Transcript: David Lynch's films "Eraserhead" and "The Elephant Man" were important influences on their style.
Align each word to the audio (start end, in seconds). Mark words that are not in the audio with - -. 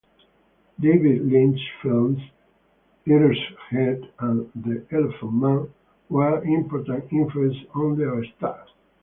David 0.79 1.31
Lynch's 1.31 1.61
films 1.83 2.19
"Eraserhead" 3.05 4.03
and 4.17 4.49
"The 4.55 4.83
Elephant 4.89 5.33
Man" 5.35 5.69
were 6.09 6.43
important 6.43 7.03
influences 7.11 7.67
on 7.75 7.99
their 7.99 8.23
style. 8.35 8.65